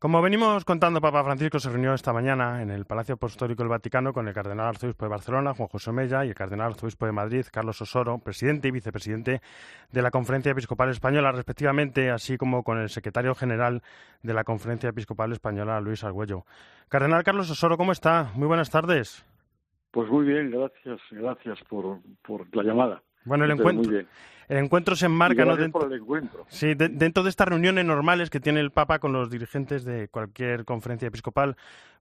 [0.00, 4.12] Como venimos contando, Papa Francisco se reunió esta mañana en el Palacio Apostólico del Vaticano
[4.12, 7.44] con el cardenal arzobispo de Barcelona, Juan José Mella, y el cardenal arzobispo de Madrid,
[7.50, 9.40] Carlos Osoro, presidente y vicepresidente
[9.90, 13.82] de la Conferencia Episcopal Española, respectivamente, así como con el secretario general
[14.22, 16.44] de la Conferencia Episcopal Española, Luis Argüello.
[16.88, 18.30] Cardenal Carlos Osoro, ¿cómo está?
[18.36, 19.26] Muy buenas tardes.
[19.90, 23.02] Pues muy bien, gracias, gracias por, por la llamada.
[23.28, 23.92] Bueno, el encuentro,
[24.48, 25.56] el encuentro se enmarca, ¿no?
[25.56, 26.46] Dentro, por el encuentro.
[26.48, 30.64] Sí, dentro de estas reuniones normales que tiene el Papa con los dirigentes de cualquier
[30.64, 31.56] conferencia episcopal,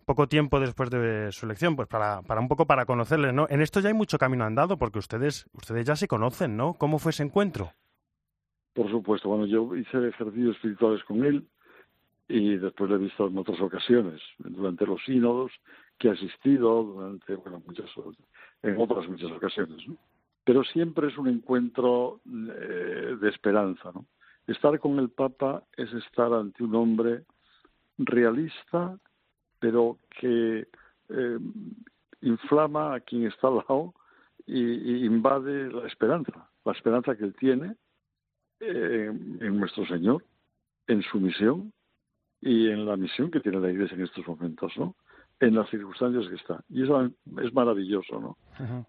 [0.06, 3.46] poco tiempo después de su elección, pues para, para un poco para conocerles, ¿no?
[3.50, 6.76] En esto ya hay mucho camino andado, porque ustedes, ustedes ya se conocen, ¿no?
[6.76, 7.74] ¿Cómo fue ese encuentro?
[8.74, 11.46] Por supuesto, bueno, yo hice ejercicios espirituales con él
[12.30, 15.52] y después lo he visto en otras ocasiones, durante los sínodos
[15.98, 17.90] que he asistido, durante, bueno, muchas,
[18.64, 19.98] en otras muchas ocasiones, ¿no?
[20.48, 23.92] Pero siempre es un encuentro eh, de esperanza.
[23.94, 24.06] ¿no?
[24.48, 27.26] Estar con el Papa es estar ante un hombre
[27.98, 28.98] realista,
[29.60, 30.70] pero que
[31.10, 31.40] eh,
[32.22, 33.94] inflama a quien está al lado
[34.46, 37.76] y, invade la esperanza, la esperanza que él tiene
[38.62, 39.12] eh,
[39.42, 40.24] en nuestro Señor,
[40.88, 41.74] en su misión
[42.40, 44.96] y en la misión que tiene la Iglesia en estos momentos, ¿no?
[45.40, 46.64] En las circunstancias que está.
[46.70, 47.10] Y eso
[47.42, 48.38] es maravilloso, ¿no?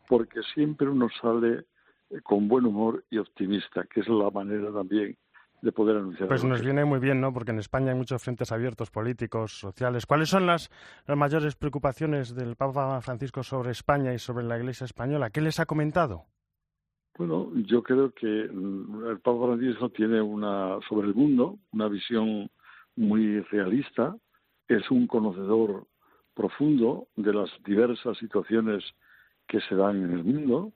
[0.09, 1.65] Porque siempre uno sale
[2.11, 5.17] eh, con buen humor y optimista, que es la manera también
[5.61, 6.29] de poder anunciar.
[6.29, 7.33] Pues nos viene muy bien, ¿no?
[7.33, 10.07] Porque en España hay muchos frentes abiertos políticos, sociales.
[10.07, 10.71] ¿Cuáles son las,
[11.07, 15.31] las mayores preocupaciones del Papa Francisco sobre España y sobre la Iglesia española?
[15.31, 16.27] ¿Qué les ha comentado?
[17.19, 22.49] Bueno, yo creo que mm, el Papa Francisco tiene una sobre el mundo una visión
[22.95, 24.17] muy realista.
[24.69, 25.87] Es un conocedor
[26.39, 28.85] profundo de las diversas situaciones
[29.49, 30.73] que se dan en el mundo,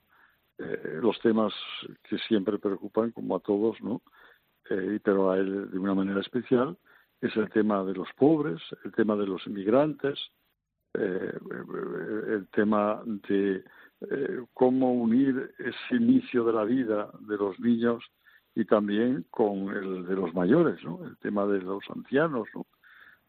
[0.58, 1.55] eh, los temas
[2.02, 4.02] que siempre preocupan, como a todos, ¿no?
[4.68, 6.77] Eh, pero a él de una manera especial,
[7.20, 10.18] es el tema de los pobres, el tema de los inmigrantes,
[10.94, 11.38] eh,
[12.28, 13.62] el tema de
[14.52, 18.02] cómo unir ese inicio de la vida de los niños
[18.56, 21.05] y también con el de los mayores, ¿no?
[21.05, 22.67] El tema de los ancianos, ¿no?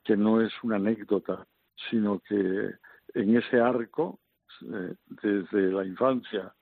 [0.04, 1.46] Que no es una anécdota,
[1.90, 2.72] sino que
[3.14, 4.20] en ese arco,
[4.62, 6.54] eh, desde la infancia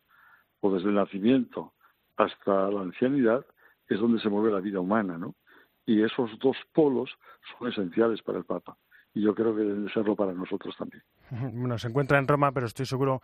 [0.60, 1.74] o desde el nacimiento
[2.18, 3.46] hasta la ancianidad,
[3.88, 5.36] es donde se mueve la vida humana, ¿no?
[5.86, 7.10] Y esos dos polos
[7.58, 8.78] son esenciales para el Papa.
[9.14, 11.04] Y yo creo que deben serlo para nosotros también.
[11.60, 13.22] Bueno, se encuentra en Roma, pero estoy seguro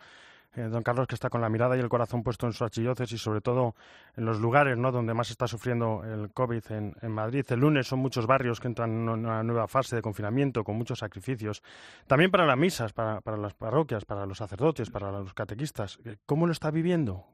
[0.56, 3.20] eh, don Carlos, que está con la mirada y el corazón puesto en su archidiócesis
[3.20, 3.74] y sobre todo
[4.16, 4.90] en los lugares ¿no?
[4.90, 7.44] donde más está sufriendo el COVID en, Madrid.
[7.50, 11.00] El lunes son muchos barrios que entran en una nueva fase de confinamiento con muchos
[11.00, 11.62] sacrificios.
[12.06, 15.98] También para las misas, para, las parroquias, para los sacerdotes, para los catequistas.
[16.04, 17.24] Eh, ¿Cómo lo está viviendo?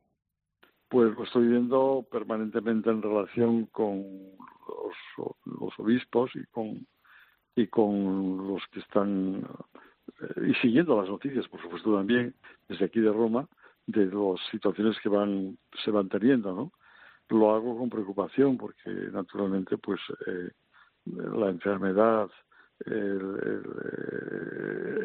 [0.88, 4.04] Pues lo estoy viendo permanentemente en relación con
[5.44, 6.86] los, obispos y con,
[7.54, 9.46] y con los que están
[10.46, 12.34] y siguiendo las noticias, por supuesto, también
[12.68, 13.48] desde aquí de Roma,
[13.86, 16.72] de las situaciones que van se van teniendo, ¿no?
[17.28, 20.50] Lo hago con preocupación porque, naturalmente, pues eh,
[21.06, 22.30] la enfermedad,
[22.86, 23.62] el,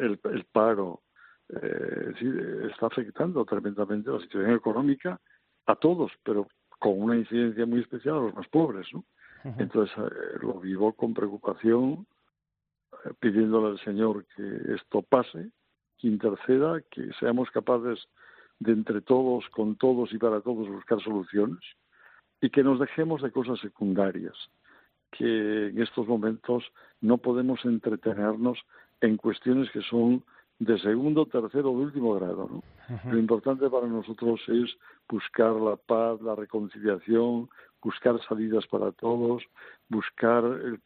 [0.00, 1.02] el, el, paro,
[1.48, 5.20] eh, está afectando tremendamente la situación económica
[5.66, 6.46] a todos, pero
[6.78, 9.04] con una incidencia muy especial a los más pobres, ¿no?
[9.58, 9.96] Entonces
[10.42, 12.06] lo vivo con preocupación
[13.18, 15.50] pidiéndole al Señor que esto pase,
[15.98, 17.98] que interceda, que seamos capaces
[18.58, 21.60] de entre todos, con todos y para todos buscar soluciones
[22.40, 24.34] y que nos dejemos de cosas secundarias,
[25.10, 26.64] que en estos momentos
[27.00, 28.58] no podemos entretenernos
[29.00, 30.24] en cuestiones que son
[30.60, 32.48] de segundo, tercero o último grado.
[32.48, 32.62] ¿no?
[33.10, 34.76] Lo importante para nosotros es
[35.08, 37.48] buscar la paz, la reconciliación,
[37.82, 39.42] buscar salidas para todos,
[39.88, 40.42] buscar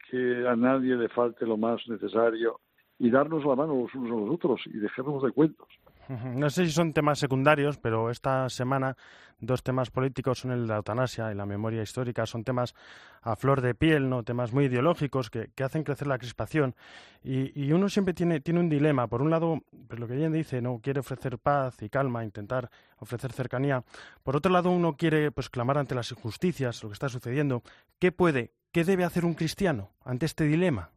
[0.09, 2.61] que a nadie le falte lo más necesario
[3.01, 5.69] y darnos la mano los unos a los otros y dejarnos de cuentos.
[6.09, 8.97] No sé si son temas secundarios, pero esta semana
[9.41, 12.27] dos temas políticos son el de la eutanasia y la memoria histórica.
[12.27, 12.75] Son temas
[13.23, 16.75] a flor de piel, no temas muy ideológicos que, hacen crecer la crispación.
[17.23, 19.07] Y, uno siempre tiene, tiene un dilema.
[19.07, 22.71] Por un lado, pues lo que bien dice, no quiere ofrecer paz y calma, intentar
[22.99, 23.83] ofrecer cercanía.
[24.23, 27.63] Por otro lado, uno quiere pues clamar ante las injusticias, lo que está sucediendo.
[27.99, 30.91] ¿Qué puede, qué debe hacer un cristiano ante este dilema?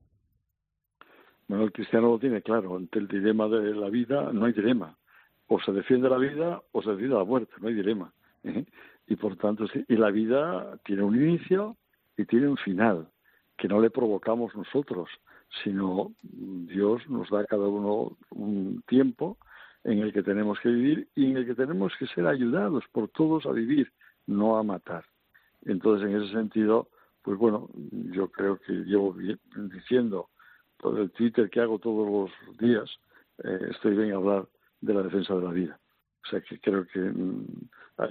[1.48, 2.76] Bueno, el cristiano lo tiene claro.
[2.76, 4.96] Ante el dilema de la vida no hay dilema.
[5.48, 7.54] O se defiende la vida o se defiende la muerte.
[7.62, 8.12] No hay dilema.
[8.44, 8.66] ¿eh?
[9.08, 9.66] Y por tanto.
[9.88, 11.78] Y la vida tiene un inicio
[12.18, 13.08] y tiene un final,
[13.58, 15.10] que no le provocamos nosotros,
[15.64, 19.38] sino Dios nos da a cada uno un tiempo
[19.84, 23.08] en el que tenemos que vivir y en el que tenemos que ser ayudados por
[23.10, 23.92] todos a vivir,
[24.26, 25.06] no a matar.
[25.64, 26.90] Entonces, en ese sentido,
[27.22, 29.16] pues bueno, yo creo que llevo
[29.56, 30.30] diciendo
[30.78, 32.90] por el Twitter que hago todos los días,
[33.44, 34.48] eh, estoy bien a hablar
[34.82, 35.80] de la defensa de la vida.
[36.24, 37.46] O sea que creo que mm,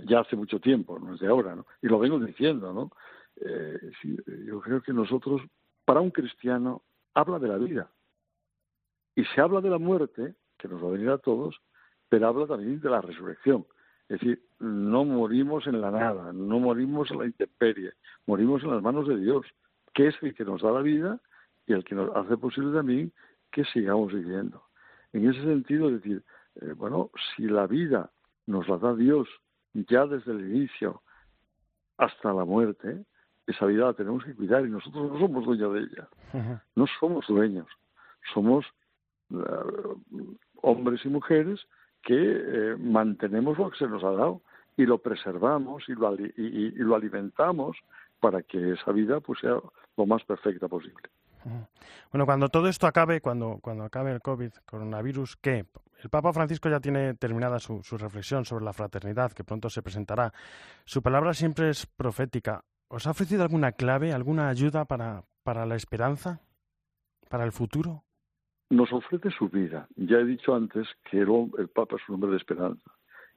[0.07, 1.67] ya hace mucho tiempo, no es de ahora, ¿no?
[1.83, 2.91] Y lo vengo diciendo, ¿no?
[3.37, 3.93] Eh,
[4.47, 5.43] yo creo que nosotros,
[5.85, 6.83] para un cristiano,
[7.15, 7.91] habla de la vida.
[9.15, 11.57] Y se habla de la muerte, que nos va a venir a todos,
[12.09, 13.67] pero habla también de la resurrección.
[14.09, 17.93] Es decir, no morimos en la nada, no morimos en la intemperie,
[18.27, 19.45] morimos en las manos de Dios,
[19.93, 21.21] que es el que nos da la vida
[21.67, 23.13] y el que nos hace posible también
[23.51, 24.63] que sigamos viviendo.
[25.13, 26.23] En ese sentido, es decir,
[26.57, 28.11] eh, bueno, si la vida
[28.47, 29.29] nos la da Dios
[29.73, 31.03] ya desde el inicio
[31.99, 33.05] hasta la muerte,
[33.47, 36.09] esa vida la tenemos que cuidar y nosotros no somos dueños de ella.
[36.75, 37.67] No somos dueños.
[38.35, 38.67] Somos
[39.31, 39.37] eh,
[40.63, 41.61] hombres y mujeres
[42.03, 44.43] que eh, mantenemos lo que se nos ha dado
[44.77, 47.77] y lo preservamos y lo, y, lo alimentamos
[48.21, 49.59] para que esa vida pues sea
[49.97, 51.09] lo más perfecta posible.
[52.11, 55.67] Bueno, cuando todo esto acabe, cuando, cuando acabe el COVID, coronavirus, ¿qué?
[56.03, 59.83] El Papa Francisco ya tiene terminada su, su, reflexión sobre la fraternidad, que pronto se
[59.83, 60.33] presentará.
[60.85, 62.65] Su palabra siempre es profética.
[62.89, 66.41] ¿Os ha ofrecido alguna clave, alguna ayuda para, para la esperanza,
[67.29, 68.05] para el futuro?
[68.71, 69.89] Nos ofrece su vida.
[69.97, 72.91] Ya he dicho antes que el, Papa es un hombre de esperanza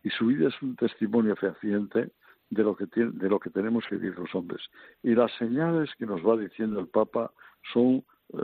[0.04, 2.12] y su vida es un testimonio fehaciente
[2.50, 4.62] de lo que de lo que tenemos que vivir los hombres.
[5.04, 7.32] Y las señales que nos va diciendo el Papa
[7.74, 8.04] son,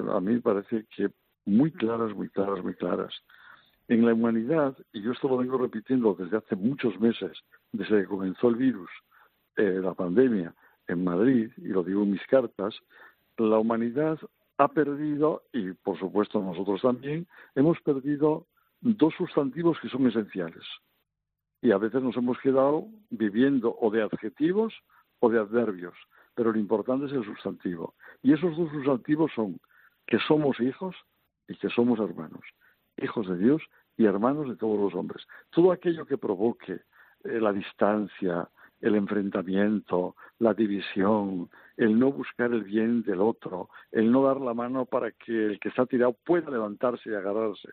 [0.09, 1.09] a mí parece que
[1.45, 3.13] muy claras, muy claras, muy claras.
[3.87, 7.37] En la humanidad, y yo esto lo vengo repitiendo desde hace muchos meses,
[7.71, 8.89] desde que comenzó el virus,
[9.57, 10.53] eh, la pandemia,
[10.87, 12.75] en Madrid, y lo digo en mis cartas,
[13.37, 14.19] la humanidad
[14.57, 18.47] ha perdido, y por supuesto nosotros también, hemos perdido
[18.81, 20.63] dos sustantivos que son esenciales.
[21.65, 24.71] Y a veces nos hemos quedado viviendo o de adjetivos
[25.19, 25.95] o de adverbios,
[26.35, 27.95] pero lo importante es el sustantivo.
[28.21, 29.59] Y esos dos sustantivos son
[30.05, 30.95] que somos hijos
[31.47, 32.41] y que somos hermanos,
[32.97, 33.63] hijos de Dios
[33.97, 35.25] y hermanos de todos los hombres.
[35.49, 36.73] Todo aquello que provoque
[37.23, 38.47] eh, la distancia,
[38.79, 44.53] el enfrentamiento, la división, el no buscar el bien del otro, el no dar la
[44.53, 47.69] mano para que el que está tirado pueda levantarse y agarrarse.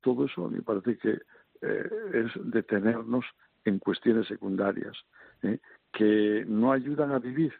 [0.00, 1.20] Todo eso me parece que
[1.64, 3.24] eh, es detenernos
[3.64, 4.96] en cuestiones secundarias
[5.42, 5.58] ¿eh?
[5.92, 7.54] que no ayudan a vivir,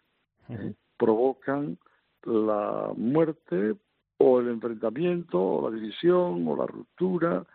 [0.49, 0.75] ¿eh?
[0.99, 1.79] provocan
[2.25, 3.77] la muerte
[4.19, 7.47] o el enfrentamiento o la división o la ruptura.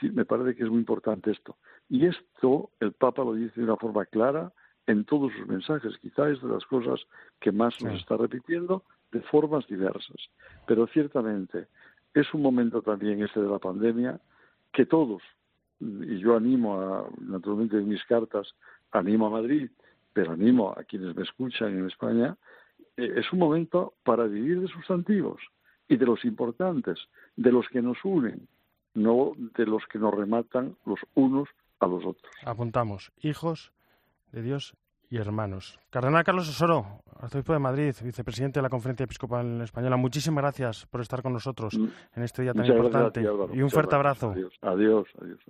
[0.00, 1.56] me parece que es muy importante esto.
[1.88, 4.52] Y esto el Papa lo dice de una forma clara
[4.86, 5.98] en todos sus mensajes.
[5.98, 7.00] Quizá es de las cosas
[7.40, 10.30] que más nos está repitiendo de formas diversas.
[10.66, 11.66] Pero ciertamente
[12.14, 14.20] es un momento también este de la pandemia
[14.72, 15.22] que todos,
[15.80, 18.54] y yo animo a, naturalmente en mis cartas,
[18.92, 19.70] animo a Madrid,
[20.12, 22.36] pero animo a quienes me escuchan en España,
[22.96, 25.40] eh, es un momento para vivir de sustantivos
[25.88, 26.98] y de los importantes,
[27.36, 28.46] de los que nos unen,
[28.94, 31.48] no de los que nos rematan los unos
[31.80, 32.32] a los otros.
[32.44, 33.72] Apuntamos, hijos
[34.32, 34.74] de Dios
[35.08, 35.78] y hermanos.
[35.90, 41.00] Cardenal Carlos Osoro, arzobispo de Madrid, vicepresidente de la Conferencia Episcopal Española, muchísimas gracias por
[41.00, 41.88] estar con nosotros mm.
[42.16, 43.22] en este día tan importante.
[43.52, 44.30] y un fuerte abrazo.
[44.30, 45.08] adiós.
[45.20, 45.40] adiós.